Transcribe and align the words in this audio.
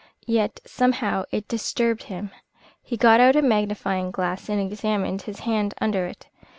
Yet 0.25 0.61
somehow 0.65 1.25
it 1.29 1.47
disturbed 1.47 2.01
him. 2.09 2.31
He 2.81 2.97
got 2.97 3.19
out 3.19 3.35
a 3.35 3.41
magnifying 3.43 4.09
glass 4.09 4.49
and 4.49 4.59
examined 4.59 5.21
his 5.21 5.41
hand 5.41 5.75
under 5.79 6.07
it. 6.07 6.25